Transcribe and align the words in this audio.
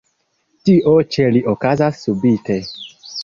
Tio 0.69 0.93
ĉe 1.15 1.27
li 1.35 1.43
okazas 1.53 2.01
subite. 2.07 2.57